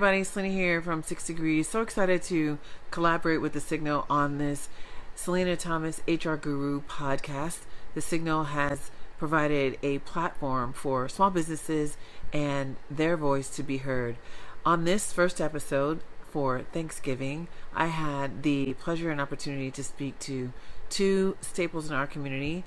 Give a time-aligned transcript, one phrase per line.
[0.00, 1.68] everybody, Selena here from Six Degrees.
[1.68, 2.56] So excited to
[2.90, 4.70] collaborate with The Signal on this
[5.14, 7.58] Selena Thomas HR Guru podcast.
[7.92, 11.98] The Signal has provided a platform for small businesses
[12.32, 14.16] and their voice to be heard.
[14.64, 20.54] On this first episode for Thanksgiving, I had the pleasure and opportunity to speak to
[20.88, 22.64] two staples in our community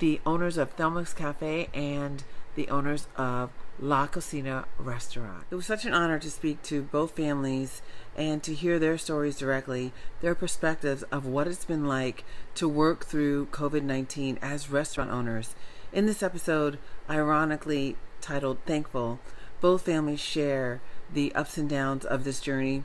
[0.00, 2.24] the owners of Thelma's Cafe and
[2.56, 3.48] the owners of
[3.80, 5.44] La Cocina restaurant.
[5.50, 7.82] It was such an honor to speak to both families
[8.16, 12.24] and to hear their stories directly, their perspectives of what it's been like
[12.54, 15.56] to work through COVID 19 as restaurant owners.
[15.92, 16.78] In this episode,
[17.10, 19.18] ironically titled Thankful,
[19.60, 20.80] both families share
[21.12, 22.84] the ups and downs of this journey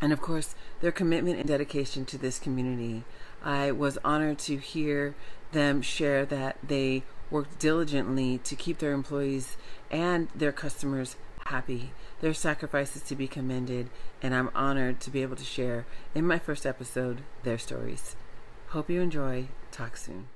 [0.00, 3.04] and, of course, their commitment and dedication to this community.
[3.42, 5.14] I was honored to hear
[5.52, 9.56] them share that they worked diligently to keep their employees
[9.94, 11.14] and their customers
[11.46, 11.92] happy.
[12.20, 16.38] Their sacrifices to be commended, and I'm honored to be able to share in my
[16.40, 18.16] first episode their stories.
[18.70, 19.46] Hope you enjoy.
[19.70, 20.26] Talk soon.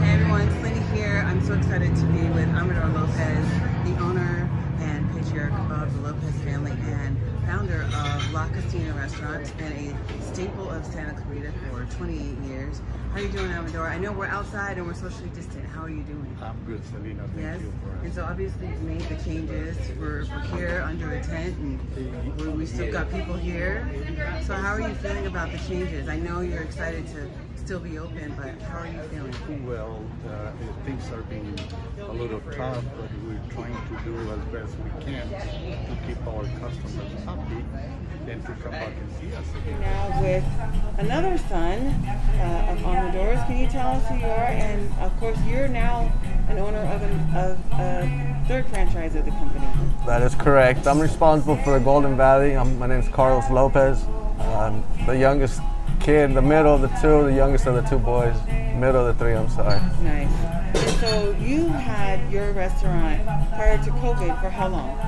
[0.00, 1.24] Hey everyone, Selena here.
[1.26, 3.48] I'm so excited to be with Amador Lopez,
[3.88, 7.16] the owner and patriarch of the Lopez family and
[7.52, 9.42] founder of La Cocina Restaurant.
[9.42, 12.80] It's a staple of Santa Clarita for 28 years.
[13.10, 13.86] How are you doing, Amador?
[13.86, 15.66] I know we're outside and we're socially distant.
[15.66, 16.34] How are you doing?
[16.40, 17.28] I'm good, Selena.
[17.34, 17.60] Thank yes.
[17.60, 19.76] you for And so obviously you've made the changes.
[20.00, 23.86] We're, we're here under a tent and we, we still got people here.
[24.46, 26.08] So how are you feeling about the changes?
[26.08, 27.28] I know you're excited to
[27.64, 29.66] still be open, but how are you feeling?
[29.66, 30.50] Well, uh,
[30.84, 31.56] things are being
[32.00, 36.42] a little tough, but we're trying to do as best we can to keep our
[36.58, 37.64] customers happy
[38.28, 39.46] and to come back and see us.
[39.80, 40.44] Now with
[40.98, 44.48] another son uh, of Amador's, can you tell us who you are?
[44.48, 46.12] And of course, you're now
[46.48, 49.66] an owner of, an, of a third franchise of the company.
[50.06, 50.88] That is correct.
[50.88, 52.56] I'm responsible for the Golden Valley.
[52.56, 54.04] I'm, my name is Carlos Lopez.
[54.40, 55.60] I'm the youngest
[56.02, 58.34] kid, the middle of the two, the youngest of the two boys,
[58.76, 59.80] middle of the three, I'm sorry.
[60.02, 60.28] Nice.
[60.74, 64.98] And so you had your restaurant prior to COVID for how long?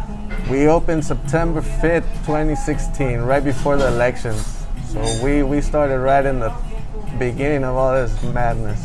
[0.48, 4.64] We opened September 5th, 2016, right before the elections.
[4.86, 6.54] So we, we started right in the
[7.18, 8.80] beginning of all this madness.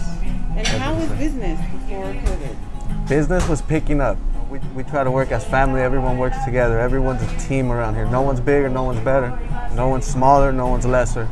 [0.55, 3.07] And how was business before COVID?
[3.07, 4.17] Business was picking up.
[4.49, 8.05] We, we try to work as family, everyone works together, everyone's a team around here.
[8.05, 9.37] No one's bigger, no one's better,
[9.75, 11.29] no one's smaller, no one's lesser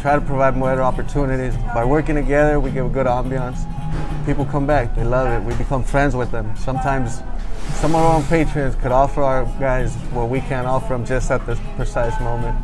[0.00, 1.56] try to provide more opportunities.
[1.74, 3.66] By working together, we give a good ambiance.
[4.24, 5.46] People come back, they love it.
[5.46, 6.56] We become friends with them.
[6.56, 7.22] Sometimes
[7.74, 11.30] some of our own patrons could offer our guys what we can't offer them just
[11.30, 12.56] at this precise moment.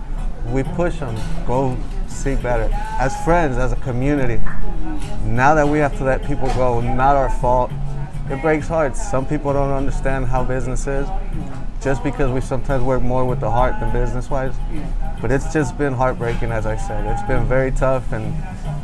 [0.47, 1.77] We push them, go
[2.07, 2.71] seek better.
[2.99, 4.41] As friends, as a community,
[5.25, 7.71] now that we have to let people go, not our fault,
[8.31, 9.11] it breaks hearts.
[9.11, 11.07] Some people don't understand how business is
[11.83, 14.55] just because we sometimes work more with the heart than business wise.
[15.21, 17.07] But it's just been heartbreaking, as I said.
[17.07, 18.35] It's been very tough, and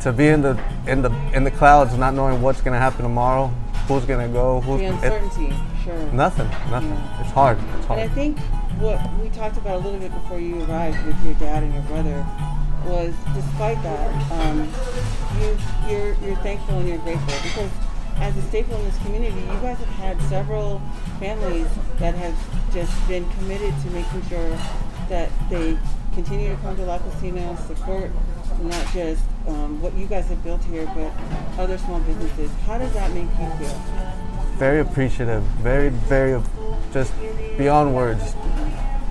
[0.01, 3.03] to be in the in the in the clouds, not knowing what's going to happen
[3.03, 3.47] tomorrow,
[3.87, 6.11] who's going to go, who's the uncertainty, it, sure.
[6.11, 6.89] Nothing, nothing.
[6.89, 7.21] Yeah.
[7.21, 7.57] It's hard.
[7.77, 7.99] It's hard.
[7.99, 8.39] And I think
[8.79, 11.83] what we talked about a little bit before you arrived with your dad and your
[11.83, 12.25] brother
[12.85, 14.67] was, despite that, um,
[15.39, 15.57] you
[15.87, 17.69] you're you're thankful and you're grateful because
[18.17, 20.81] as a staple in this community, you guys have had several
[21.19, 21.67] families
[21.99, 22.35] that have
[22.73, 24.57] just been committed to making sure
[25.09, 25.77] that they
[26.13, 28.11] continue to come to La Cocina, support
[28.61, 31.11] not just um, what you guys have built here, but
[31.59, 32.51] other small businesses.
[32.65, 33.81] How does that make you feel?
[34.57, 36.41] Very appreciative, very, very,
[36.93, 37.13] just
[37.57, 38.35] beyond words.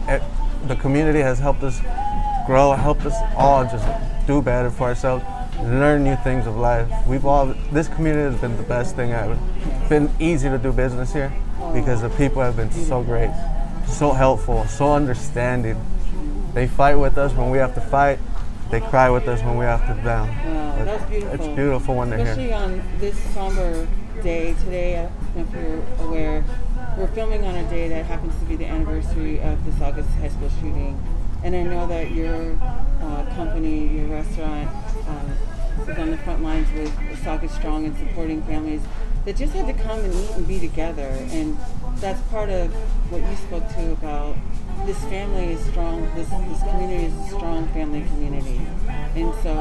[0.08, 0.22] It,
[0.68, 1.80] the community has helped us
[2.46, 3.86] grow, helped us all just
[4.26, 5.24] do better for ourselves,
[5.60, 6.88] learn new things of life.
[7.06, 9.38] We've all, this community has been the best thing ever.
[9.56, 11.32] It's been easy to do business here
[11.74, 13.32] because the people have been so great,
[13.86, 15.76] so helpful, so understanding.
[16.54, 18.18] They fight with us when we have to fight.
[18.70, 20.28] They cry with us when we have to down.
[20.28, 21.34] Wow, that's beautiful.
[21.34, 22.54] It's beautiful when they're Especially here.
[22.54, 23.88] Especially on this somber
[24.22, 26.44] day today, if you're aware,
[26.96, 30.28] we're filming on a day that happens to be the anniversary of the Saugus High
[30.28, 31.02] School shooting.
[31.42, 32.56] And I know that your
[33.00, 34.68] uh, company, your restaurant,
[35.08, 38.82] uh, is on the front lines with Saugus Strong and supporting families
[39.24, 41.08] that just had to come and eat and be together.
[41.30, 41.56] And
[41.96, 42.72] that's part of
[43.10, 44.36] what you spoke to about
[44.86, 48.60] this family is strong, this, this community is a strong family community.
[49.14, 49.52] And so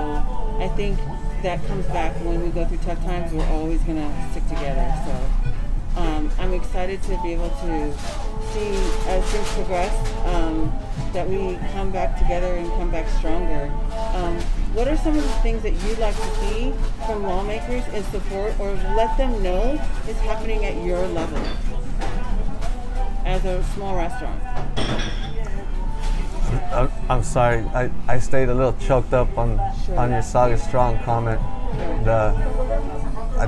[0.59, 0.97] I think
[1.43, 4.93] that comes back when we go through tough times, we're always going to stick together.
[5.05, 7.93] So um, I'm excited to be able to
[8.53, 8.75] see
[9.07, 9.93] as things progress
[10.25, 10.71] um,
[11.13, 13.71] that we come back together and come back stronger.
[14.15, 14.39] Um,
[14.73, 16.73] what are some of the things that you'd like to see
[17.05, 19.73] from lawmakers in support or let them know
[20.07, 21.41] is happening at your level?
[23.31, 24.41] As a small restaurant?
[26.73, 27.63] I'm, I'm sorry.
[27.73, 29.97] I, I stayed a little choked up on Sure.
[29.97, 31.39] on your Saugus Strong comment.
[32.03, 32.33] The
[33.39, 33.47] I,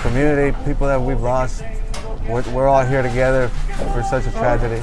[0.00, 1.62] community, people that we've lost,
[2.26, 3.48] we're, we're all here together
[3.92, 4.82] for such a tragedy.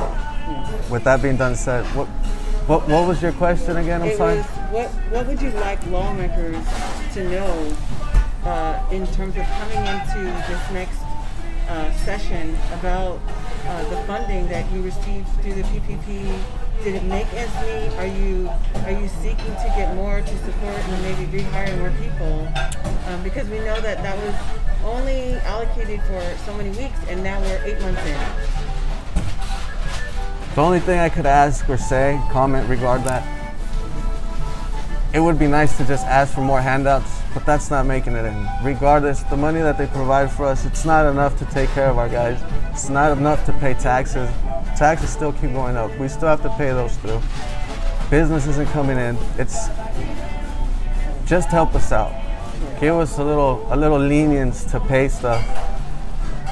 [0.91, 2.05] With that being done said, what
[2.67, 4.03] what what was your question again?
[4.03, 4.37] I'm It sorry.
[4.37, 6.63] was what what would you like lawmakers
[7.15, 7.75] to know
[8.45, 10.99] uh, in terms of coming into this next
[11.67, 13.19] uh, session about
[13.65, 16.39] uh, the funding that you received through the PPP?
[16.83, 17.97] Did it make ends meet?
[17.97, 18.49] Are you
[18.85, 22.47] are you seeking to get more to support and maybe rehire more people?
[23.07, 24.35] Um, because we know that that was
[24.85, 28.17] only allocated for so many weeks, and now we're eight months in.
[30.55, 33.23] The only thing I could ask or say, comment regard that,
[35.13, 38.25] it would be nice to just ask for more handouts, but that's not making it
[38.25, 38.47] in.
[38.63, 41.99] Regardless, the money that they provide for us, it's not enough to take care of
[41.99, 42.41] our guys.
[42.71, 44.27] It's not enough to pay taxes.
[44.75, 45.95] Taxes still keep going up.
[45.99, 47.21] We still have to pay those through.
[48.09, 49.15] Business isn't coming in.
[49.37, 49.67] It's
[51.27, 52.11] just help us out.
[52.79, 55.45] Give us a little a little lenience to pay stuff,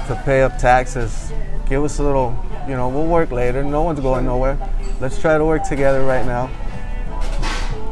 [0.06, 1.32] to pay up taxes.
[1.68, 2.38] Give us a little,
[2.68, 3.64] you know, we'll work later.
[3.64, 4.56] No one's going nowhere.
[5.00, 6.52] Let's try to work together right now.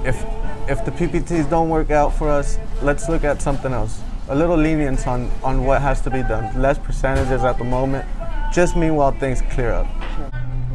[0.06, 0.24] If
[0.68, 4.02] if the PPPs don't work out for us, let's look at something else.
[4.30, 6.62] A little lenience on on what has to be done.
[6.62, 8.06] Less percentages at the moment.
[8.54, 9.88] Just meanwhile things clear up.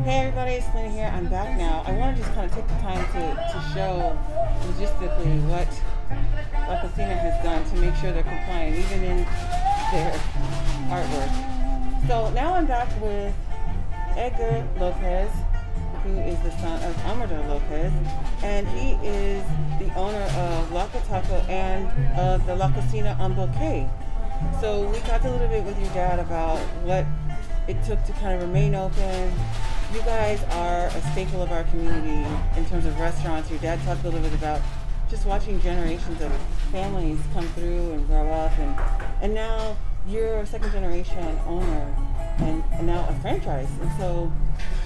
[0.05, 1.13] Hey everybody, it's Lena here.
[1.15, 1.83] I'm back now.
[1.87, 4.19] I want to just kind of take the time to, to show
[4.69, 5.69] logistically what
[6.69, 9.17] La Cocina has done to make sure they're compliant, even in
[9.93, 10.13] their
[10.93, 12.07] artwork.
[12.07, 13.35] So now I'm back with
[14.17, 15.31] Edgar Lopez,
[16.09, 17.93] who is the son of Amador Lopez,
[18.43, 19.45] and he is
[19.79, 21.89] the owner of La Cataca and
[22.19, 23.89] uh, the La Cocina on Bouquet.
[24.61, 27.05] So we talked a little bit with your dad about what
[27.67, 29.33] it took to kind of remain open.
[29.93, 32.27] You guys are a staple of our community
[32.57, 33.51] in terms of restaurants.
[33.51, 34.61] Your dad talked a little bit about
[35.11, 36.33] just watching generations of
[36.71, 38.79] families come through and grow up, and
[39.21, 39.77] and now
[40.07, 41.95] you're a second generation owner
[42.39, 43.69] and, and now a franchise.
[43.81, 44.33] And so,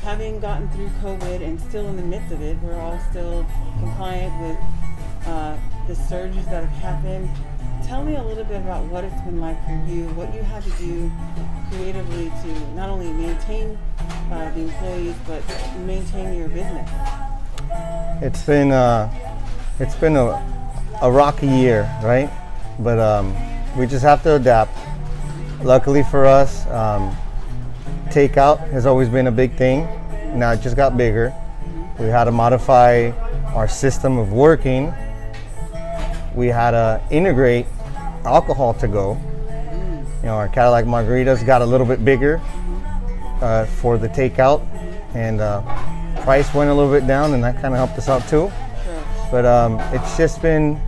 [0.03, 3.47] having gotten through COVID and still in the midst of it, we're all still
[3.79, 4.59] compliant with
[5.27, 5.57] uh,
[5.87, 7.31] the surges that have happened.
[7.87, 10.63] Tell me a little bit about what it's been like for you, what you had
[10.65, 11.11] to do
[11.71, 13.79] creatively to not only maintain
[14.31, 15.43] uh, the employees but
[15.79, 16.89] maintain your business.
[18.21, 19.11] It's been uh,
[19.79, 20.29] it's been a,
[21.01, 22.31] a rocky year, right?
[22.79, 23.35] But um,
[23.77, 24.77] we just have to adapt.
[25.63, 27.17] Luckily for us, um,
[28.13, 29.89] takeout has always been a big thing.
[30.39, 31.35] Now it just got bigger.
[31.99, 33.11] We had to modify
[33.55, 34.93] our system of working.
[36.35, 37.67] We had to integrate
[38.25, 39.19] alcohol to go.
[40.21, 42.41] You know, our Cadillac margaritas got a little bit bigger
[43.41, 44.65] uh, for the takeout,
[45.15, 45.63] and uh,
[46.23, 48.53] price went a little bit down, and that kind of helped us out too.
[49.31, 50.81] But um, it's just been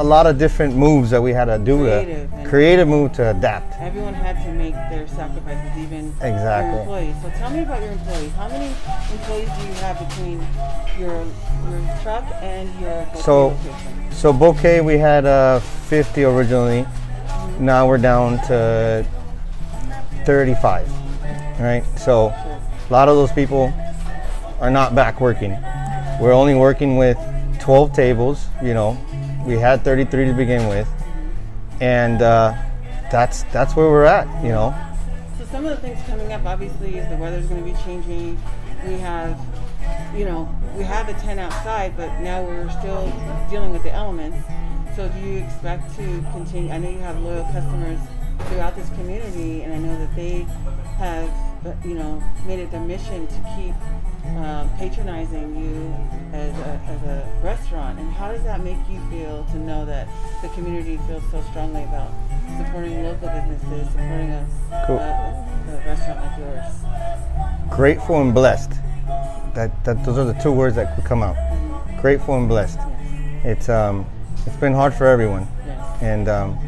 [0.00, 3.30] a lot of different moves that we had to do Creative to creative move to
[3.30, 3.74] adapt.
[3.80, 6.70] Everyone had to make their sacrifices, even Exactly.
[6.72, 7.14] your employees.
[7.22, 8.32] So tell me about your employees.
[8.32, 8.66] How many
[9.12, 10.46] employees do you have between
[10.98, 11.24] your
[11.70, 14.10] your truck and your So- location?
[14.12, 16.86] So bouquet, we had uh, 50 originally.
[17.58, 19.04] Now we're down to
[20.24, 20.88] 35.
[21.60, 21.84] Right.
[21.96, 23.72] So a lot of those people
[24.60, 25.56] are not back working.
[26.20, 27.18] We're only working with
[27.58, 28.46] 12 tables.
[28.62, 28.96] You know,
[29.46, 30.88] we had 33 to begin with,
[31.80, 32.54] and uh,
[33.10, 34.26] that's that's where we're at.
[34.44, 34.74] You know.
[35.38, 38.40] So some of the things coming up, obviously, is the weather's going to be changing.
[38.86, 39.38] We have,
[40.14, 43.10] you know, we have a tent outside, but now we're still
[43.50, 44.38] dealing with the elements.
[44.96, 46.70] So do you expect to continue?
[46.70, 47.98] I know you have loyal customers
[48.48, 50.42] throughout this community, and I know that they
[50.98, 51.30] have,
[51.84, 53.74] you know, made it their mission to keep
[54.24, 55.94] uh, patronizing you
[56.32, 57.98] as a, as a restaurant.
[57.98, 60.08] And how does that make you feel to know that
[60.42, 62.10] the community feels so strongly about
[62.58, 64.46] supporting local businesses, supporting a,
[64.86, 64.98] Cool.
[64.98, 67.74] a, a restaurant like yours?
[67.76, 68.70] grateful and blessed.
[69.54, 71.36] That, that those are the two words that could come out.
[72.00, 72.78] Grateful and blessed.
[73.44, 74.06] It's um,
[74.46, 76.02] it's been hard for everyone, Yes.
[76.02, 76.58] and um,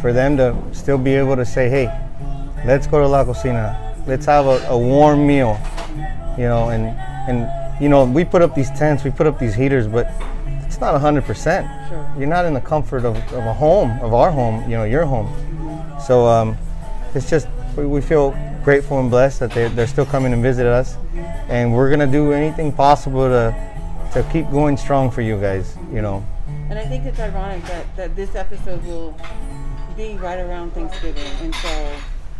[0.00, 1.86] for them to still be able to say, "Hey,
[2.64, 3.76] let's go to La Cocina.
[4.06, 5.58] Let's have a, a warm meal,"
[6.36, 6.86] you know, and
[7.28, 10.10] and you know, we put up these tents, we put up these heaters, but
[10.66, 11.66] it's not hundred percent.
[11.88, 12.14] Sure.
[12.18, 15.04] You're not in the comfort of, of a home, of our home, you know, your
[15.04, 15.28] home.
[16.00, 16.56] So um,
[17.14, 20.66] it's just we, we feel grateful and blessed that they they're still coming and visit
[20.66, 20.96] us,
[21.48, 23.54] and we're gonna do anything possible to
[24.12, 25.76] to keep going strong for you guys.
[25.92, 26.24] You know,
[26.70, 29.14] And I think it's ironic that, that this episode will
[29.96, 31.24] be right around Thanksgiving.
[31.40, 31.92] And so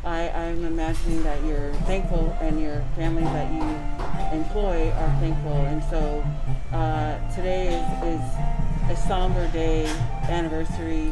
[0.07, 5.67] I, I'm imagining that you're thankful and your family that you employ are thankful.
[5.67, 6.25] And so
[6.73, 9.85] uh, today is, is a somber day,
[10.29, 11.09] anniversary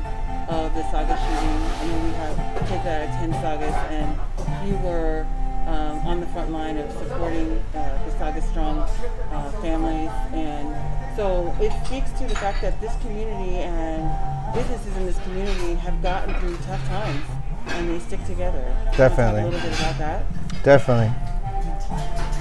[0.49, 1.59] of the Saugus shooting.
[1.75, 2.37] I know we have
[2.69, 5.27] kids that attend Saugus, and you were
[5.67, 10.11] um, on the front line of supporting uh, the Saugus Strong uh, families.
[10.33, 15.75] And so it speaks to the fact that this community and businesses in this community
[15.75, 17.25] have gotten through tough times
[17.67, 18.63] and they stick together.
[18.63, 19.43] Can you Definitely.
[19.43, 20.63] Talk a little bit about that.
[20.63, 21.13] Definitely.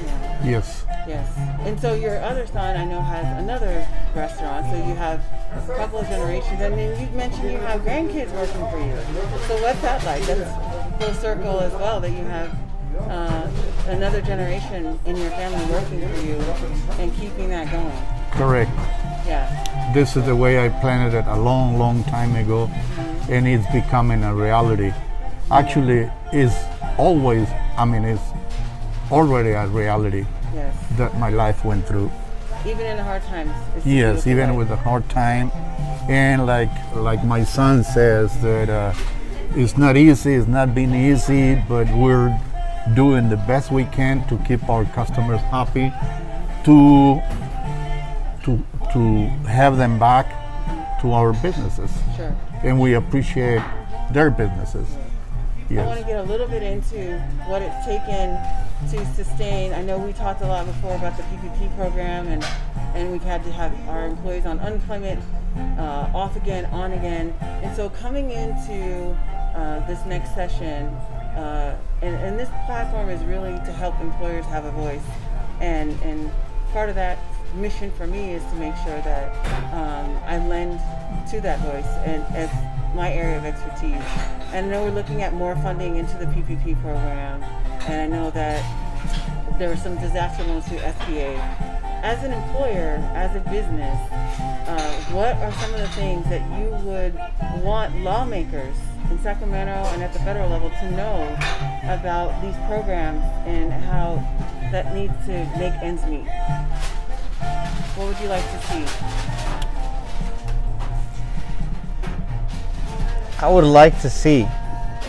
[0.05, 0.41] Yeah.
[0.45, 0.85] Yes.
[1.07, 1.37] Yes.
[1.67, 4.65] And so your other son, I know, has another restaurant.
[4.67, 5.21] So you have
[5.53, 8.95] a couple of generations, and then you mentioned you have grandkids working for you.
[9.47, 10.23] So what's that like?
[10.23, 11.99] That's full circle as well.
[11.99, 12.55] That you have
[13.09, 13.49] uh,
[13.87, 16.35] another generation in your family working for you
[17.01, 17.91] and keeping that going.
[18.31, 18.71] Correct.
[19.25, 19.91] Yeah.
[19.93, 22.69] This is the way I planned it a long, long time ago,
[23.29, 24.93] and it's becoming a reality.
[25.51, 26.53] Actually, is
[26.97, 27.47] always.
[27.77, 28.21] I mean, it's
[29.11, 30.73] already a reality Yes.
[30.97, 32.11] that my life went through.
[32.65, 33.51] Even in the hard times.
[33.85, 34.57] Yes, even life.
[34.57, 35.51] with a hard time,
[36.09, 38.93] and like like my son says that uh,
[39.55, 40.33] it's not easy.
[40.35, 42.31] It's not been easy, but we're
[42.95, 45.91] doing the best we can to keep our customers happy,
[46.63, 47.21] to
[48.45, 50.27] to to have them back
[51.01, 52.33] to our businesses, Sure.
[52.63, 53.61] and we appreciate
[54.11, 54.87] their businesses.
[55.71, 57.17] I want to get a little bit into
[57.47, 58.37] what it's taken
[58.91, 59.73] to sustain.
[59.73, 62.43] I know we talked a lot before about the PPP program, and
[62.93, 65.23] and we've had to have our employees on unemployment,
[65.77, 69.17] uh, off again, on again, and so coming into
[69.55, 70.87] uh, this next session,
[71.37, 75.05] uh, and, and this platform is really to help employers have a voice,
[75.61, 76.29] and and
[76.71, 77.17] part of that
[77.55, 79.33] mission for me is to make sure that
[79.73, 80.79] um, I lend
[81.29, 81.85] to that voice.
[82.05, 82.49] And as
[82.93, 84.01] my area of expertise.
[84.53, 87.41] And I know we're looking at more funding into the PPP program,
[87.87, 88.63] and I know that
[89.57, 91.37] there were some disaster loans through SBA.
[92.03, 93.97] As an employer, as a business,
[94.67, 97.13] uh, what are some of the things that you would
[97.63, 98.75] want lawmakers
[99.09, 101.23] in Sacramento and at the federal level to know
[101.83, 104.15] about these programs and how
[104.71, 106.27] that needs to make ends meet?
[107.95, 109.32] What would you like to see?
[113.43, 114.47] I would like to see,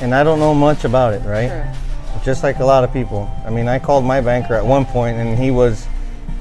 [0.00, 1.50] and I don't know much about it, right?
[1.50, 1.72] Sure.
[2.24, 3.30] Just like a lot of people.
[3.46, 5.86] I mean, I called my banker at one point, and he was,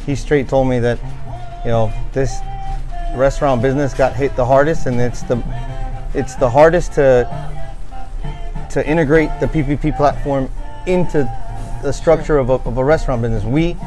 [0.03, 0.97] he straight told me that,
[1.63, 2.39] you know, this
[3.13, 5.37] restaurant business got hit the hardest, and it's the,
[6.15, 7.29] it's the hardest to,
[8.71, 10.49] to integrate the PPP platform
[10.87, 11.29] into
[11.83, 13.43] the structure of a, of a restaurant business.
[13.43, 13.77] We,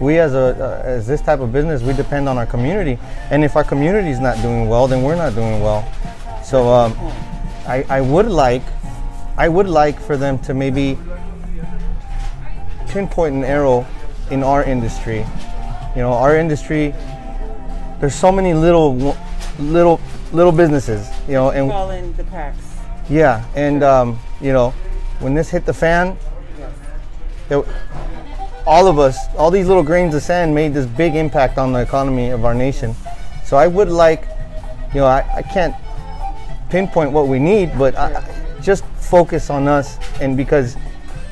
[0.00, 2.98] we as a uh, as this type of business, we depend on our community,
[3.30, 5.82] and if our community is not doing well, then we're not doing well.
[6.44, 6.92] So um,
[7.66, 8.62] I, I would like,
[9.36, 10.98] I would like for them to maybe
[12.88, 13.86] pinpoint an arrow
[14.30, 15.24] in our industry.
[15.96, 16.94] You know, our industry.
[18.00, 19.16] There's so many little,
[19.58, 20.00] little,
[20.32, 21.08] little businesses.
[21.26, 22.76] You know, and Fall in the cracks.
[23.08, 24.70] yeah, and um, you know,
[25.20, 26.16] when this hit the fan,
[26.58, 26.70] Yes.
[27.48, 27.62] there,
[28.66, 31.80] all of us, all these little grains of sand made this big impact on the
[31.80, 32.94] economy of our nation.
[33.44, 34.26] So I would like,
[34.94, 35.74] you know, I, I can't
[36.70, 39.98] pinpoint what we need, but I, I- just focus on us.
[40.20, 40.76] And because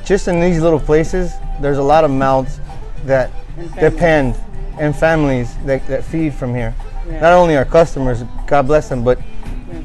[0.05, 2.59] just in these little places, there's a lot of mouths
[3.05, 4.35] that And depend
[4.79, 6.75] and families that, that feed from here.
[7.07, 7.19] Yeah.
[7.21, 9.19] Not only our customers, God bless them, but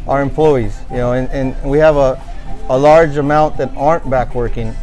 [0.06, 2.20] our employees, you know, and, and we have a,
[2.68, 4.74] a large amount that aren't back working.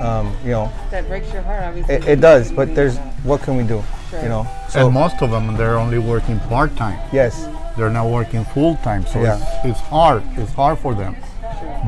[0.00, 1.94] Um, you know, That breaks your heart, obviously.
[1.94, 3.82] it, it does, but there's what can we do?
[4.10, 4.22] Sure.
[4.22, 4.46] You know.
[4.68, 6.98] So and most of them they're only working part time.
[7.12, 9.36] yes, They're not working full time, so Yeah.
[9.64, 10.22] it's, it's hard.
[10.36, 11.16] It's hard for them.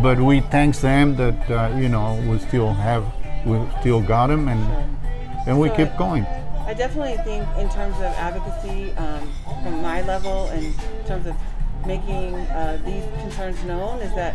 [0.02, 3.04] But we thanks them that uh, you know we still have
[3.46, 4.60] we still got them and
[5.46, 6.26] and we So keep I- going.
[6.68, 11.34] I definitely think, in terms of advocacy, um, from my level, and in terms of
[11.86, 14.34] making uh, these concerns known, is that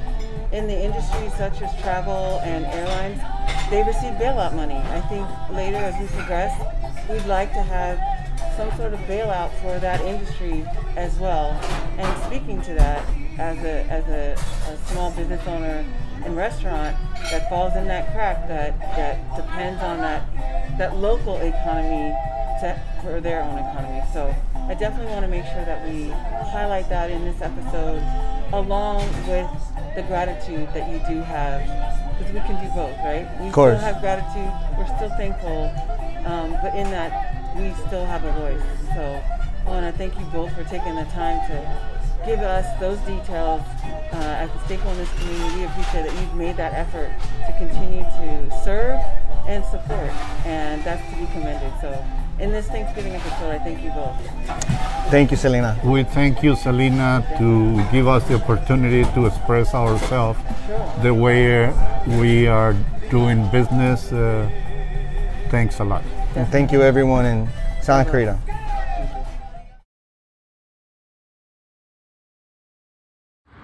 [0.52, 3.22] in the industries such as travel and airlines,
[3.70, 4.78] they receive bailout money.
[4.78, 6.54] I think later, as we progress,
[7.08, 8.00] we'd like to have
[8.56, 11.52] some sort of bailout for that industry as well.
[11.98, 13.06] And speaking to that,
[13.40, 15.86] as a as a, a small business owner
[16.24, 16.96] and restaurant
[17.32, 20.24] that falls in that crack that that depends on that
[20.78, 22.14] that local economy
[22.62, 24.02] to, for their own economy.
[24.14, 26.10] So I definitely want to make sure that we
[26.52, 28.02] highlight that in this episode,
[28.54, 29.50] along with
[29.96, 31.62] the gratitude that you do have,
[32.18, 33.28] because we can do both, right?
[33.42, 33.78] We course.
[33.78, 34.52] still have gratitude.
[34.78, 35.74] We're still thankful,
[36.26, 38.62] um, but in that we still have a voice.
[38.96, 39.22] So
[39.66, 41.94] I want to thank you both for taking the time to
[42.26, 43.62] give us those details
[44.14, 47.12] uh, as a staple in this community, we appreciate that you've made that effort
[47.46, 49.00] to continue to serve
[49.48, 50.10] and support,
[50.46, 51.74] and that's to be commended.
[51.82, 52.04] So,
[52.40, 54.16] in this Thanksgiving episode, I thank you both.
[55.12, 55.80] Thank you, Selena.
[55.84, 60.94] We thank you, Selena, to give us the opportunity to express ourselves Sure.
[61.04, 61.74] the way
[62.20, 62.74] we are
[63.10, 64.12] doing business.
[64.12, 64.50] Uh,
[65.50, 66.04] thanks a lot.
[66.36, 67.48] And thank you, everyone in
[67.82, 68.40] Santa Clarita.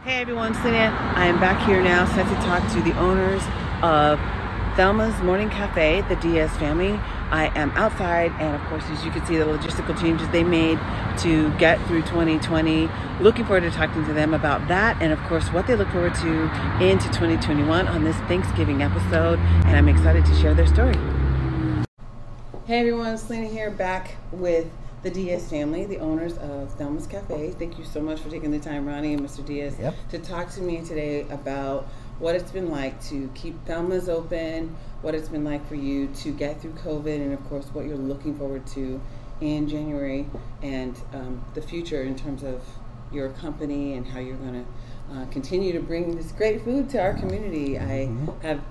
[0.04, 0.96] Hey everyone, Selena.
[1.16, 3.42] I am back here now set to talk to the owners
[3.82, 4.20] of
[4.76, 6.92] Thelma's Morning Cafe, the Diaz family.
[7.32, 10.80] I am outside, and of course, as you can see, the logistical changes they made
[11.20, 12.88] to get through 2020.
[13.20, 16.14] Looking forward to talking to them about that, and of course, what they look forward
[16.16, 16.44] to
[16.84, 19.40] into 2021 on this Thanksgiving episode.
[19.40, 20.96] And I'm excited to share their story.
[22.70, 24.70] Hey everyone, Selena here, back with
[25.02, 27.50] the Diaz family, the owners of Thelma's Cafe.
[27.58, 29.44] Thank you so much for taking the time, Ronnie and Mr.
[29.44, 29.96] Diaz, Yep.
[30.10, 31.88] to talk to me today about
[32.20, 36.32] what it's been like to keep Thelma's open, what it's been like for you to
[36.32, 39.02] get through COVID, and of course, what you're looking forward to
[39.42, 40.28] in January
[40.62, 42.62] and um, the future in terms of
[43.12, 47.02] your company and how you're going to uh, continue to bring this great food to
[47.02, 47.80] our community.
[47.80, 48.12] I
[48.44, 48.62] have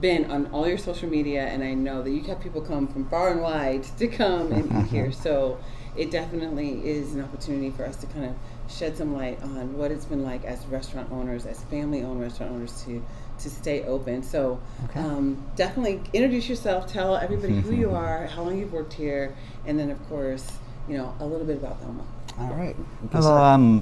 [0.00, 3.08] been on all your social media and I know that you have people come from
[3.08, 5.12] far and wide to come and eat here.
[5.26, 5.58] So
[5.96, 8.34] it definitely is an opportunity for us to kind of
[8.70, 12.52] shed some light on what it's been like as restaurant owners, as family owned restaurant
[12.52, 13.02] owners to
[13.38, 14.22] to stay open.
[14.22, 15.00] So Okay.
[15.00, 19.34] um, definitely introduce yourself, tell everybody who you are, how long you've worked here,
[19.66, 20.46] and then of course,
[20.88, 22.04] you know, a little bit about Thelma.
[22.38, 22.76] All right.
[23.12, 23.80] Hello, I'm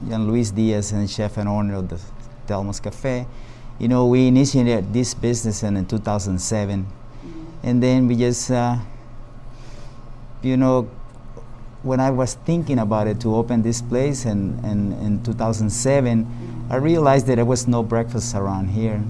[0.00, 1.98] Juan Luis Diaz and chef and owner of the
[2.46, 3.26] Thelma's Cafe.
[3.78, 6.86] You know, we initiated this business in, in 2007,
[7.62, 8.76] and then we just, uh,
[10.42, 10.88] you know,
[11.82, 16.76] when I was thinking about it to open this place in, in, in 2007, I
[16.76, 19.02] realized that there was no breakfast around here.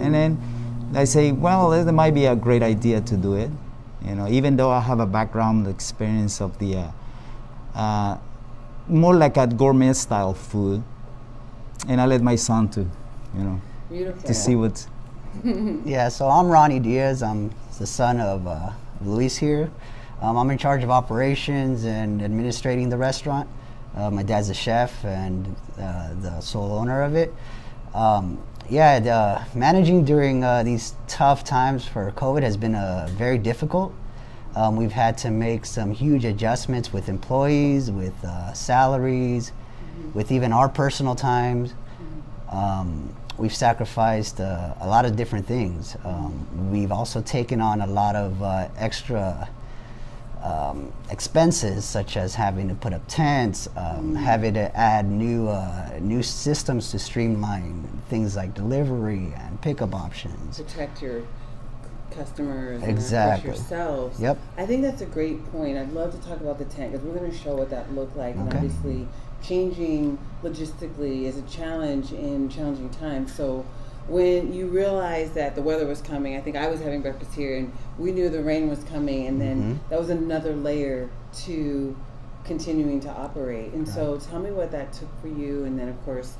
[0.00, 0.40] And then
[0.94, 3.50] I say, well, it might be a great idea to do it.
[4.02, 8.18] You know, even though I have a background experience of the uh, uh,
[8.88, 10.82] more like a gourmet style food,
[11.88, 14.22] and I let my son to, you know, Beautiful.
[14.22, 14.86] to see what.
[15.84, 17.22] Yeah, so I'm Ronnie Diaz.
[17.22, 18.70] I'm the son of uh,
[19.02, 19.70] Luis here.
[20.20, 23.48] Um, I'm in charge of operations and administrating the restaurant.
[23.96, 27.34] Uh, my dad's a chef and uh, the sole owner of it.
[27.94, 33.38] Um, yeah, the, managing during uh, these tough times for COVID has been uh, very
[33.38, 33.92] difficult.
[34.56, 39.52] Um, we've had to make some huge adjustments with employees, with uh, salaries,
[40.14, 41.74] with even our personal times.
[42.50, 45.96] Um, we've sacrificed uh, a lot of different things.
[46.04, 49.48] Um, we've also taken on a lot of uh, extra
[50.42, 55.90] um, expenses, such as having to put up tents, um, having to add new uh,
[56.00, 60.60] new systems to streamline things like delivery and pickup options.
[60.60, 61.22] protect your
[62.10, 63.50] customers Exactly.
[63.50, 64.20] course yourselves.
[64.20, 64.38] Yep.
[64.58, 65.78] I think that's a great point.
[65.78, 68.16] I'd love to talk about the tent because we're going to show what that looked
[68.16, 69.08] like, and obviously
[69.46, 73.34] changing logistically is a challenge in challenging times.
[73.34, 73.64] So
[74.08, 77.56] when you realized that the weather was coming, I think I was having breakfast here,
[77.56, 79.88] and we knew the rain was coming, and then Mm-hmm.
[79.90, 81.08] that was another layer
[81.44, 81.96] to
[82.44, 83.72] continuing to operate.
[83.72, 86.36] And so, tell me what that took for you, and then of course,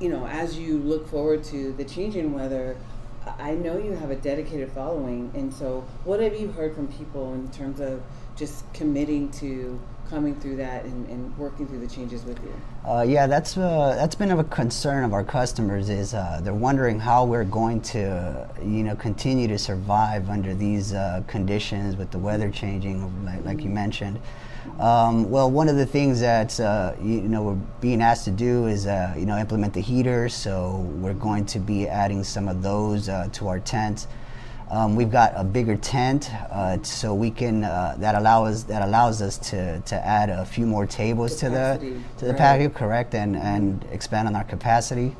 [0.00, 2.76] you know, as you look forward to the changing weather,
[3.24, 6.88] I I know you have a dedicated following, and so what have you heard from
[6.88, 8.02] people in terms of
[8.36, 9.80] just committing to
[10.12, 12.54] coming through that and, and working through the changes with you?
[12.86, 15.88] Uh, yeah, that's uh, that's been of a concern of our customers.
[15.88, 20.92] Is uh, they're wondering how we're going to, you know, continue to survive under these
[20.92, 24.20] uh, conditions with the weather changing, like, like you mentioned.
[24.78, 28.66] Um, well, one of the things that uh, you, know we're being asked to do
[28.66, 30.34] is uh, you know implement the heaters.
[30.34, 34.08] So we're going to be adding some of those uh, to our tents.
[34.72, 39.20] Um, we've got a bigger tent, uh, so we can uh, that allows that allows
[39.20, 42.38] us to, to add a few more tables to the Capacity, to the right.
[42.38, 45.14] patio, correct, and and expand on our capacity.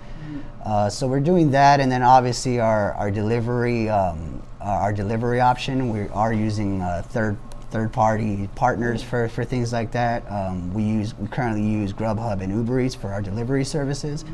[0.64, 5.90] Uh, so we're doing that, and then obviously our our delivery um, our delivery option.
[5.90, 7.36] We are using uh, third
[7.70, 10.30] third party partners for, for things like that.
[10.30, 14.24] Um, we use we currently use Grubhub and Uber Eats for our delivery services.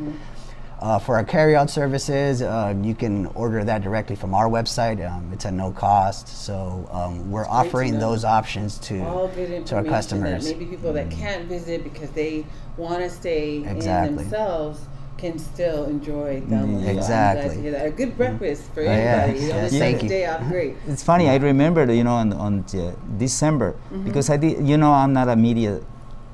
[0.80, 5.04] Uh, for our carryout services, uh, you can order that directly from our website.
[5.04, 6.28] Um, it's at no cost.
[6.28, 10.44] So um, we're offering those options to, All good information to our customers.
[10.46, 14.08] that maybe people that can't visit because they want to stay Exactly.
[14.10, 14.80] in themselves
[15.16, 16.50] can still enjoy them.
[16.50, 17.70] So I'm glad to Exactly.
[17.70, 17.86] that.
[17.86, 18.90] A good breakfast for Oh, yeah.
[19.26, 19.40] anybody.
[19.46, 20.08] You know, Yes, thank you.
[20.08, 20.76] day off great.
[20.86, 21.28] It's funny.
[21.28, 24.04] I remember, you know, on, on uh, December Mm-hmm.
[24.04, 24.64] because I did.
[24.64, 25.80] You know, I'm not a media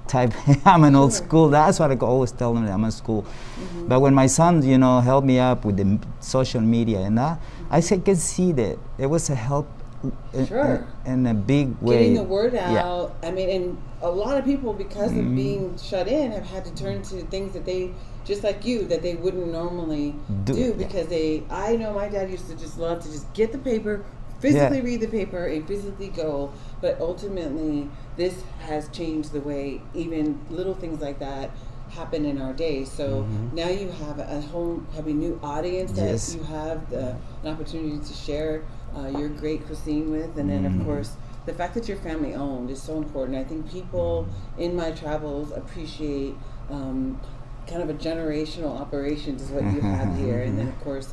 [0.09, 0.33] type.
[0.64, 1.49] I'm an old school.
[1.49, 2.67] That's what I always tell them.
[2.67, 3.23] I'm a school.
[3.23, 3.88] Mm-hmm.
[3.88, 7.19] But when my son, you know, helped me up with the m- social media and
[7.19, 7.40] that,
[7.71, 9.69] I could see that it was a help
[10.33, 10.87] in, Sure.
[11.05, 11.99] in, in a big way.
[11.99, 12.73] Getting the word out.
[13.23, 13.29] Yeah.
[13.29, 15.37] I mean, and a lot of people, because of mm-hmm.
[15.37, 17.93] being shut in, have had to turn to things that they,
[18.25, 20.14] just like you, that they wouldn't normally
[20.45, 20.73] Do- do, yeah.
[20.73, 21.43] because they.
[21.51, 24.05] I know my dad used to just love to just get the paper,
[24.53, 26.53] physically read the paper, and physically go.
[26.81, 31.51] But ultimately, this has changed the way even little things like that
[31.91, 32.85] happen in our day.
[32.85, 36.35] So now you have a whole have a new audience that Yes.
[36.35, 38.65] you have the, an opportunity to share
[38.97, 42.71] uh, your great cuisine with, and then of course the fact that you're family owned
[42.71, 43.37] is so important.
[43.39, 44.27] I think people
[44.59, 46.35] in my travels appreciate
[46.71, 47.21] um,
[47.67, 51.13] kind of a generational operations is what you have here, and then of course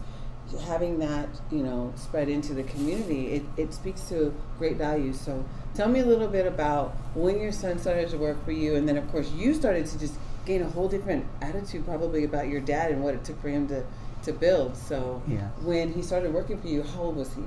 [0.60, 5.20] having that you know spread into the community it, it speaks to great values.
[5.20, 5.44] So
[5.76, 8.88] tell me a little bit about when your son started to work for you and
[8.88, 12.62] then of course you started to just gain a whole different attitude probably about your
[12.62, 13.84] dad and what it took for him to
[14.24, 14.76] to build.
[14.78, 15.48] So Yeah.
[15.64, 17.42] when he started working for you how old was he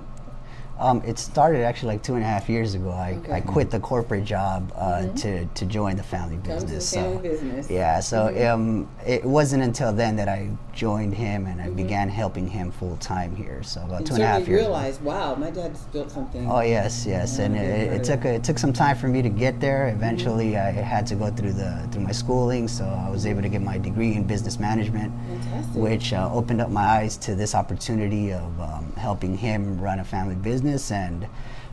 [0.79, 2.91] Um, it started actually like two and a half years ago.
[2.91, 3.33] I, Okay.
[3.35, 6.93] I quit the corporate job uh, to, to join the family to the business.
[6.93, 7.71] family so, business.
[7.71, 11.77] Yeah, so um, it wasn't until then that I joined him and I Mm-hmm.
[11.77, 13.63] began helping him full time here.
[13.63, 14.61] So about you two and a half years.
[14.63, 14.69] ago.
[14.71, 18.45] realized wow my dad's built something Oh yes, yes, and it, it took a, it
[18.45, 19.89] took some time for me to get there.
[19.89, 23.49] Eventually, I had to go through the through my schooling, so I was able to
[23.49, 25.83] get my degree in business management, Fantastic.
[25.83, 30.05] which uh, opened up my eyes to this opportunity of um, helping him run a
[30.05, 30.64] family business.
[30.91, 31.27] And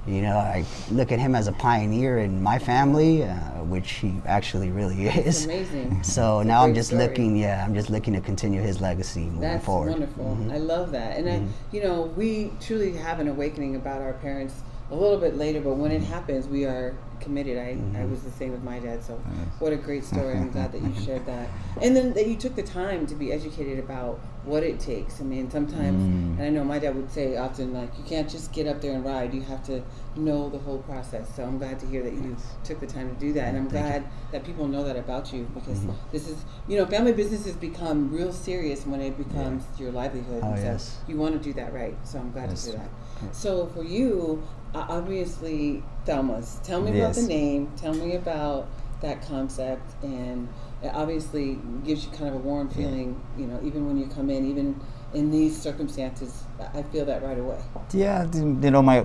[0.08, 4.15] you know, I look at him as a pioneer in my family, uh, which he
[4.25, 5.45] actually really is.
[5.45, 6.04] amazing.
[6.04, 7.08] So a now I'm just story.
[7.08, 9.93] looking, yeah, I'm just looking to continue his legacy moving That's forward.
[9.93, 10.19] Mm-hmm.
[10.21, 10.51] wonderful.
[10.51, 11.17] I love that.
[11.17, 14.56] And I, you know, we truly have an awakening about our parents
[14.91, 17.58] a little bit later, but when it happens, we are committed.
[17.58, 17.95] I, Mm-hmm.
[17.97, 19.04] I was the same with my dad.
[19.04, 19.13] So,
[19.60, 20.36] what a great story.
[20.36, 21.47] I'm glad that you shared that.
[21.82, 25.21] And then that you took the time to be educated about what it takes.
[25.21, 26.38] I mean, sometimes, Mm.
[26.39, 28.93] and I know my dad would say often, like, you can't just get up there
[28.93, 29.34] and ride.
[29.34, 29.84] You have to
[30.15, 31.27] know the whole process.
[31.36, 33.49] So, I'm glad to hear that you took the time to do that.
[33.49, 33.91] And I'm Thank you.
[34.01, 35.91] glad that people know that about you because Mm-hmm.
[36.12, 40.41] this is, you know, family businesses become real serious when it becomes your livelihood.
[40.43, 40.97] Oh, so yes.
[41.08, 41.95] you want to do that right.
[42.04, 42.65] So I'm glad Yes.
[42.65, 43.36] to hear that.
[43.36, 44.41] So for you,
[44.73, 46.60] obviously, Thelma's.
[46.63, 47.71] Tell me about the name.
[47.77, 48.67] Tell me about
[49.01, 50.47] that concept, and
[50.84, 53.19] it obviously gives you kind of a warm feeling.
[53.38, 54.79] You know, even when you come in, even
[55.13, 57.60] in these circumstances, I- feel that right away.
[57.93, 58.99] Yeah, you know, my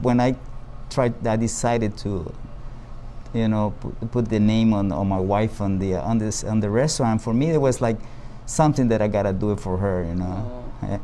[0.00, 0.36] when I
[0.90, 2.32] tried, I decided to,
[3.34, 6.60] you know, put, put the name on, on my wife on the on this on
[6.60, 7.22] the restaurant.
[7.22, 7.98] For me, it was like
[8.46, 10.64] something that I gotta do it for her, you know.
[10.82, 11.00] Eh, Sweet.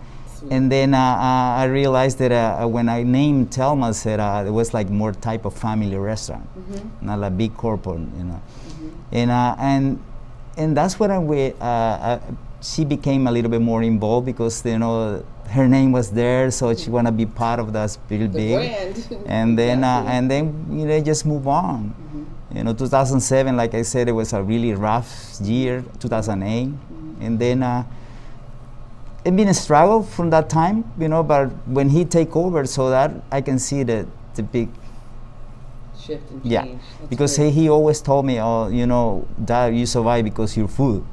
[0.50, 4.50] And then uh, uh, I realized that uh, when I named Telma, said uh, it
[4.50, 6.46] was like more type of family restaurant,
[7.00, 8.42] not like big corporate, you know.
[9.12, 10.02] And uh, and
[10.56, 11.16] and that's when I.
[11.16, 12.20] Uh, uh,
[12.60, 16.74] she became a little bit more involved because you know her name was there, so
[16.74, 18.54] she wanna be part of that real big.
[18.56, 19.22] brand.
[19.26, 21.94] And then uh, and then you know just move on.
[22.54, 25.84] You know, 2007, like I said, it was a really rough year.
[25.98, 26.72] 2008,
[27.20, 27.62] and then.
[27.62, 27.84] Uh,
[29.24, 31.22] it been a struggle from that time, you know.
[31.22, 34.68] But when he take over, so that I can see the the big
[35.98, 36.82] Shift and yeah, change.
[36.98, 40.68] That's because he, he always told me, oh, you know, that you survive because you're
[40.68, 41.04] food,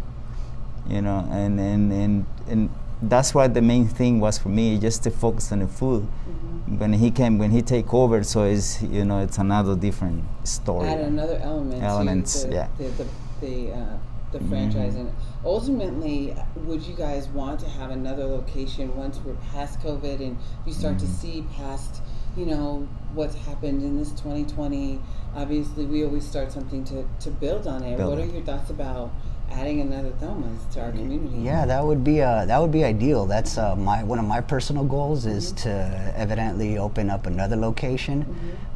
[0.89, 2.69] you know, and and and and
[3.02, 6.04] that's what the main thing was for me, just to focus on the food.
[6.04, 6.78] Mm-hmm.
[6.78, 10.89] When he came, when he take over, so it's you know, it's another different story.
[10.89, 12.67] add another element Elements, the, yeah.
[12.78, 13.08] the, the,
[13.41, 13.97] the, uh,
[14.32, 14.96] the franchise.
[14.96, 15.13] And
[15.44, 20.74] ultimately, would you guys want to have another location once we're past COVID and you
[20.74, 21.13] start to mm-hmm.
[21.13, 22.02] see past,
[22.36, 25.00] you know, what's happened in this 2020?
[25.36, 27.98] Obviously, we always start something to, to build on it.
[27.98, 29.12] Build what are your thoughts about
[29.51, 31.37] adding another Thelma's to our community?
[31.41, 33.25] Yeah, that would be uh, that would be ideal.
[33.25, 35.69] That's uh, my one of my personal goals is to
[36.15, 38.25] evidently open up another location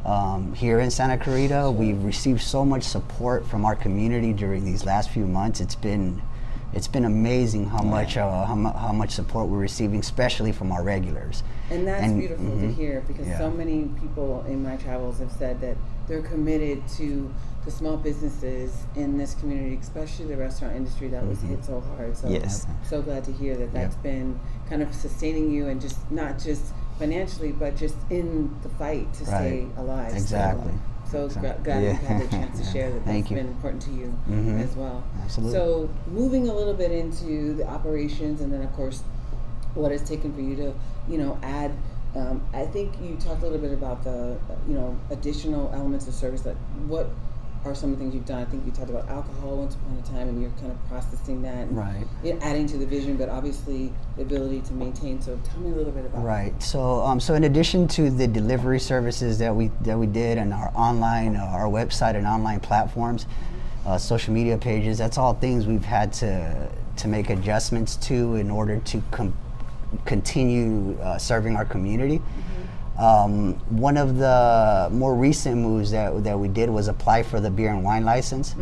[0.04, 1.70] um, here in Santa Clarita.
[1.70, 5.60] We've received so much support from our community during these last few months.
[5.60, 6.22] It's been
[6.74, 10.72] it's been amazing how much uh, how, mu- how much support we're receiving, especially from
[10.72, 11.42] our regulars.
[11.70, 12.74] And that's And- beautiful to mhm.
[12.74, 13.38] hear because Yeah.
[13.38, 17.32] so many people in my travels have said that they're committed to
[17.66, 22.16] the small businesses in this community, especially the restaurant industry that was hit so hard.
[22.16, 22.64] So Yes.
[22.68, 24.38] I'm so glad to hear that that's been
[24.70, 26.62] kind of sustaining you and just not just
[26.98, 30.12] financially, but just in the fight to stay alive.
[30.12, 30.72] So- Exactly.
[31.10, 31.52] So, Exactly.
[31.52, 31.92] gra- glad you Yeah.
[31.94, 33.36] had the chance to share that Thank that's you.
[33.36, 34.60] been important to you Mhm.
[34.62, 35.02] as well.
[35.22, 35.52] Absolutely.
[35.58, 39.02] So moving a little bit into the operations and then of course
[39.74, 40.72] what it's taken for you to,
[41.08, 41.72] you know, add.
[42.16, 46.14] Um, I think you talked a little bit about the, you know, additional elements of
[46.14, 46.40] service.
[46.42, 46.56] That
[46.88, 47.10] what
[47.66, 48.40] are some of the things you've done?
[48.40, 51.42] I think you talked about alcohol once upon a time, and you're kind of processing
[51.42, 52.06] that, and Right.
[52.42, 55.20] adding to the vision, but obviously the ability to maintain.
[55.20, 56.26] So tell me a little bit about that.
[56.26, 56.62] Right.
[56.62, 60.52] So, um, so in addition to the delivery services that we that we did and
[60.52, 63.26] our online, uh, our website and online platforms,
[63.86, 68.50] uh, social media pages, that's all things we've had to to make adjustments to in
[68.50, 69.34] order to com-
[70.04, 72.20] continue uh, serving our community.
[72.98, 77.50] Um, one of the more recent moves that, that we did was apply for the
[77.50, 78.54] beer and wine license.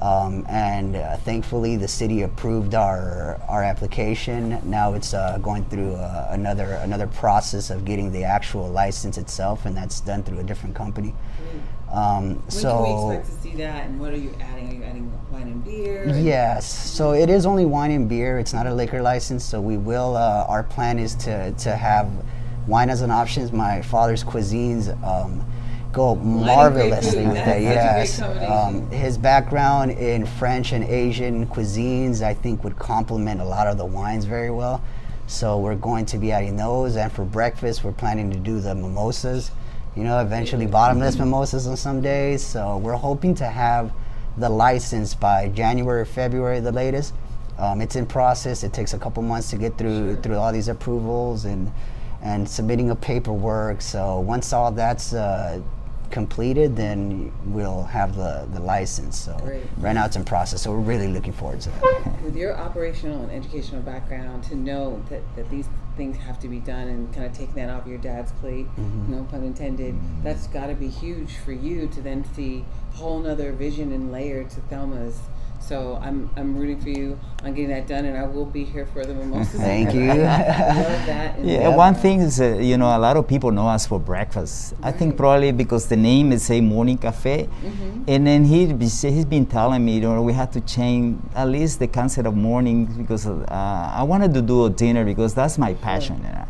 [0.00, 4.60] Um, and uh, thankfully, the city approved our, our application.
[4.64, 9.64] Now it's uh, going through uh, another, another process of getting the actual license itself,
[9.64, 11.14] and that's done through a different company.
[11.92, 14.68] Um, When so can we expect to see that, and what are you adding?
[14.68, 16.06] Are you adding wine and beer?
[16.18, 16.66] Yes.
[16.70, 18.38] So it is only wine and beer.
[18.38, 19.42] It's not a liquor license.
[19.42, 20.16] So we will.
[20.16, 22.10] Uh, our plan is to to have
[22.68, 23.48] wine as an option.
[23.56, 25.44] My father's cuisines um,
[25.92, 27.44] go marvelously with that.
[27.46, 28.20] such a great Yes.
[28.22, 33.78] Um, his background in French and Asian cuisines, I think, would complement a lot of
[33.78, 34.82] the wines very well.
[35.26, 36.96] So we're going to be adding those.
[36.96, 39.50] And for breakfast, we're planning to do the mimosas.
[39.96, 42.44] You know, eventually bottomless mimosas on some days.
[42.44, 43.92] So we're hoping to have
[44.36, 47.14] the license by January or February, the latest.
[47.58, 48.62] Um, it's in process.
[48.62, 51.72] It takes a couple months to get through through all these approvals and
[52.22, 53.80] and submitting of paperwork.
[53.80, 55.60] So once all that's uh,
[56.10, 59.18] completed, then we'll have the, the license.
[59.18, 59.62] So Great.
[59.78, 60.62] right now it's in process.
[60.62, 62.20] So we're really looking forward to that.
[62.24, 66.60] with your operational and educational background to know that, that these things have to be
[66.60, 69.12] done and kind of taking that off your dad's plate, Mm-hmm.
[69.12, 73.18] no pun intended, that's got to be huge for you to then see a whole
[73.18, 75.18] nother vision and layer to Thelma's.
[75.60, 78.86] So I'm, I'm rooting for you on getting that done, and I will be here
[78.86, 79.60] for the mimosas.
[79.60, 80.10] Thank you.
[80.10, 81.44] I love that.
[81.44, 84.74] Yeah, one thing is, uh, you know, a lot of people know us for breakfast.
[84.82, 87.48] I think probably because the name is say morning cafe,
[88.06, 91.48] and then he be, he's been telling me, you know, we have to change at
[91.48, 95.58] least the concept of morning because uh, I wanted to do a dinner because that's
[95.58, 96.16] my passion.
[96.16, 96.48] You know?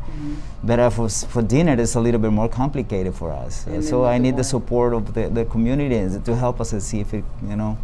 [0.62, 3.66] But uh, for for dinner, it's a little bit more complicated for us.
[3.66, 4.44] And so I the need the wine.
[4.44, 7.78] support of the, the community to help us and see if it, you know,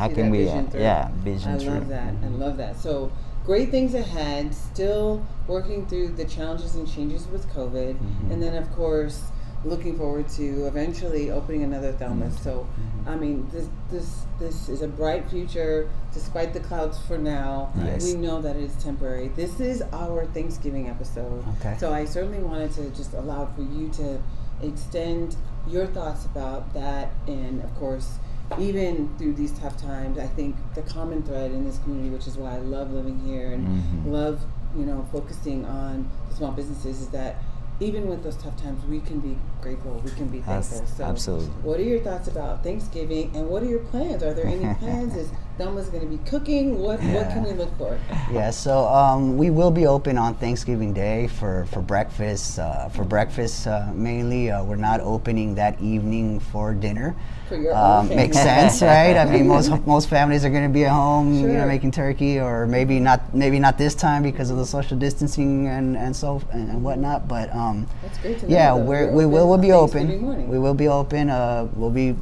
[0.00, 0.80] how can we, vision uh, through.
[0.80, 1.74] yeah, vision I through.
[1.74, 2.14] love that.
[2.24, 2.76] I love that.
[2.80, 3.12] So
[3.44, 4.54] great things ahead.
[4.54, 8.32] Still working through the challenges and changes with COVID, Mm-hmm.
[8.32, 9.22] and then of course
[9.62, 12.34] looking forward to eventually opening another Thelma's.
[12.36, 12.44] Mm-hmm.
[12.44, 12.66] So
[13.06, 14.08] I mean, this this
[14.38, 17.70] this is a bright future despite the clouds for now.
[18.02, 19.28] We know that it's temporary.
[19.28, 21.44] This is our Thanksgiving episode.
[21.60, 21.76] Okay.
[21.78, 24.18] So I certainly wanted to just allow for you to
[24.62, 25.36] extend
[25.68, 28.18] your thoughts about that and of course
[28.58, 32.36] even through these tough times i think the common thread in this community which is
[32.36, 34.10] why i love living here and Mhm.
[34.12, 34.40] love
[34.76, 37.36] you know focusing on the small businesses is that
[37.80, 41.46] even with those tough times we can be grateful we can be thankful so absolutely.
[41.62, 45.14] what are your thoughts about thanksgiving and what are your plans are there any plans
[45.16, 45.28] is
[45.60, 47.98] Thelma's going to be cooking what what can we look for
[48.32, 52.58] Yeah, so um, we will be open on Thanksgiving Day for for breakfast.
[52.58, 57.14] Uh, for breakfast uh, mainly, uh, we're not opening that evening for dinner.
[57.50, 59.14] For your um, makes sense, right?
[59.18, 62.40] I mean, most most families are going to be at home, you know, making turkey,
[62.40, 66.40] or maybe not maybe not this time because of the social distancing and and so
[66.52, 67.28] and, and whatnot.
[67.28, 68.80] But um, That's great to know, yeah, though.
[68.80, 70.22] we're, You're we will we'll be open.
[70.22, 70.48] Morning.
[70.48, 71.28] We will be open.
[71.28, 72.16] Uh, we'll be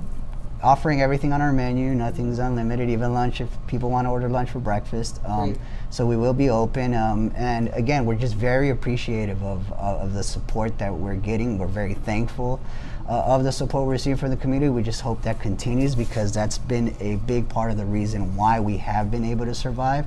[0.62, 1.94] offering everything on our menu.
[1.94, 5.20] Nothing's unlimited, even lunch if people want to order lunch for breakfast.
[5.24, 5.58] Um,
[5.90, 6.94] so we will be open.
[6.94, 11.58] Um, and again, we're just very appreciative of, of, of the support that we're getting.
[11.58, 12.60] We're very thankful
[13.08, 14.68] uh, of the support we're receiving from the community.
[14.68, 18.60] We just hope that continues because that's been a big part of the reason why
[18.60, 20.06] we have been able to survive.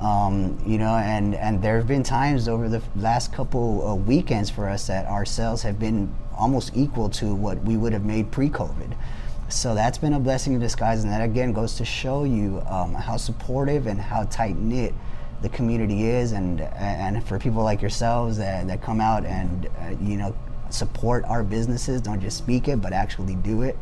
[0.00, 4.50] Um, you know, and, and there have been times over the last couple of weekends
[4.50, 8.32] for us that our sales have been almost equal to what we would have made
[8.32, 8.96] pre-COVID.
[9.52, 12.94] So that's been a blessing in disguise, and that again goes to show you um,
[12.94, 14.94] how supportive and how tight knit
[15.42, 19.94] the community is, and and for people like yourselves that, that come out and uh,
[20.00, 20.34] you know
[20.70, 23.76] support our businesses, don't just speak it but actually do it.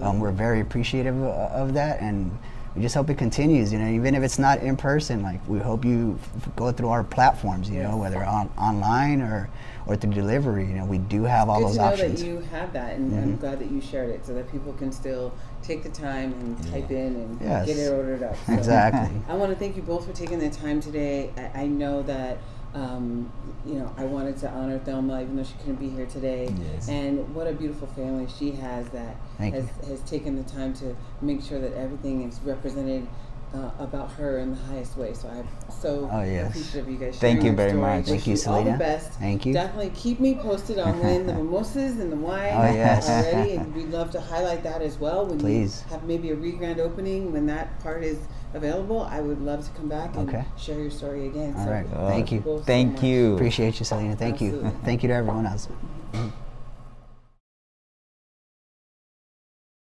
[0.00, 2.36] Um, we're very appreciative of, of that, and
[2.74, 3.72] we just hope it continues.
[3.72, 6.88] You know, even if it's not in person, like we hope you f- go through
[6.88, 7.68] our platforms.
[7.68, 9.50] You know, whether on online or
[9.86, 10.66] or through delivery.
[10.66, 12.20] You know, we do have all Good those to know options.
[12.22, 13.22] that you have that, and Mm-hmm.
[13.22, 15.32] I'm glad that you shared it so that people can still
[15.62, 17.66] take the time and type in and Yes.
[17.66, 18.36] get it ordered up.
[18.46, 19.20] So Exactly.
[19.28, 21.30] I want to thank you both for taking the time today.
[21.54, 22.38] I, I know that.
[22.74, 23.30] Um,
[23.66, 26.52] you know, I wanted to honor Thelma, even though she couldn't be here today.
[26.72, 26.88] Yes.
[26.88, 30.96] And what a beautiful family she has that Thank has, has taken the time to
[31.20, 33.06] make sure that everything is represented
[33.54, 35.12] uh, about her in the highest way.
[35.14, 36.50] So I'm so Oh, yes.
[36.50, 37.18] appreciative of you guys.
[37.18, 37.82] Thank you very story.
[37.82, 38.06] much.
[38.06, 38.70] Thank you, Selena.
[38.70, 39.12] All the best.
[39.12, 39.52] Thank you.
[39.52, 43.08] Definitely keep me posted on when the mimosas and the wine Oh, yes.
[43.08, 45.26] are ready, and we'd love to highlight that as well.
[45.26, 45.82] When Please.
[45.86, 48.18] you have maybe a re-grand opening when that part is
[48.54, 50.44] available, I would love to come back and Okay.
[50.56, 51.54] share your story again.
[51.56, 51.86] All so right.
[51.94, 52.40] Oh, Thank you.
[52.40, 53.34] both so Thank you.
[53.34, 54.16] Appreciate you, Selena.
[54.16, 54.70] Thank you.
[54.84, 55.68] Thank you to everyone else.